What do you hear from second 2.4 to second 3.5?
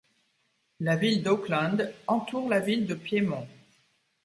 la ville de Piedmont.